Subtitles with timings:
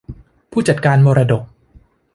[0.51, 1.41] ผู้จัดการมรดก